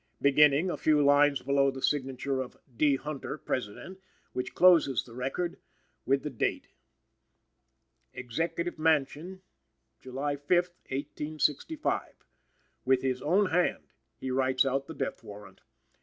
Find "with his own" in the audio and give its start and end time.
12.83-13.51